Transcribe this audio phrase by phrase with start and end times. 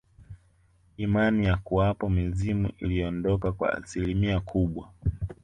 [0.97, 4.89] Imani ya kuwapo mizimu iliondoka kwa asilimia kubwa